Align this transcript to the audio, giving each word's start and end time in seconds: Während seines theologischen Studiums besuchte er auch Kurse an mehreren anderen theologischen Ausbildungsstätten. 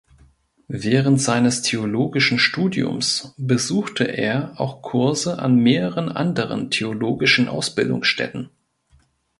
Während 0.67 1.21
seines 1.21 1.61
theologischen 1.61 2.39
Studiums 2.39 3.35
besuchte 3.37 4.03
er 4.05 4.59
auch 4.59 4.81
Kurse 4.81 5.37
an 5.37 5.57
mehreren 5.57 6.09
anderen 6.09 6.71
theologischen 6.71 7.47
Ausbildungsstätten. 7.47 8.49